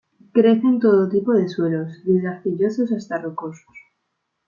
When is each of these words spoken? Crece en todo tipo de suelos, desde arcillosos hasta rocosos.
Crece 0.35 0.65
en 0.65 0.79
todo 0.79 1.07
tipo 1.09 1.31
de 1.31 1.47
suelos, 1.47 1.93
desde 2.05 2.27
arcillosos 2.27 2.91
hasta 2.91 3.19
rocosos. 3.19 3.77